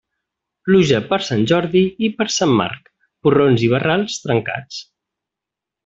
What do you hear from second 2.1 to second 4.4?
per Sant Marc, porrons i barrals